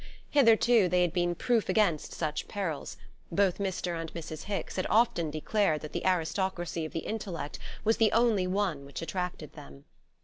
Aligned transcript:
Hitherto 0.31 0.89
they 0.89 1.03
had 1.03 1.13
been 1.13 1.35
proof 1.35 1.69
against 1.69 2.11
such 2.11 2.47
perils: 2.47 2.97
both 3.31 3.59
Mr. 3.59 3.95
and 4.01 4.11
Mrs. 4.15 4.45
Hicks 4.45 4.75
had 4.77 4.87
often 4.89 5.29
declared 5.29 5.81
that 5.81 5.93
the 5.93 6.03
aristocracy 6.07 6.85
of 6.85 6.91
the 6.91 7.01
intellect 7.01 7.59
was 7.83 7.97
the 7.97 8.11
only 8.11 8.47
one 8.47 8.83
which 8.83 9.03
attracted 9.03 9.53
them. 9.53 9.85